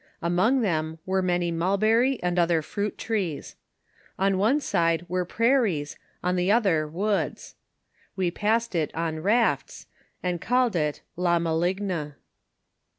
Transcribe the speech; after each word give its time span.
Among 0.23 0.61
them 0.61 0.97
were 1.05 1.21
many 1.21 1.51
mulberry 1.51 2.17
and 2.23 2.39
other 2.39 2.63
fruit 2.63 2.97
trees. 2.97 3.55
On 4.17 4.39
one 4.39 4.59
side 4.59 5.05
were 5.07 5.25
prairies, 5.25 5.95
on 6.23 6.35
the 6.37 6.51
other 6.51 6.87
woods. 6.87 7.53
We 8.15 8.31
passed 8.31 8.73
it 8.73 8.89
on 8.95 9.19
rafts, 9.19 9.85
and 10.23 10.41
''!\lled 10.41 10.75
it 10.75 11.01
La 11.15 11.37
Maligne. 11.37 12.15